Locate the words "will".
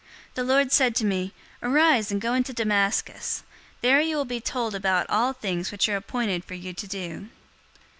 4.17-4.25